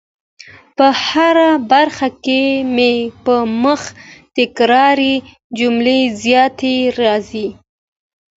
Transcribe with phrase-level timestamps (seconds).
[0.77, 2.43] په هره برخه کي
[2.75, 3.81] مي په مخ
[4.37, 5.15] تکراري
[5.59, 7.47] جملې زیاتې راځي